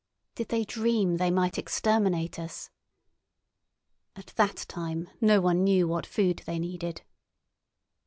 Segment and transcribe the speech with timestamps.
[0.33, 2.71] Did they dream they might exterminate us?
[4.15, 7.03] (At that time no one knew what food they needed.)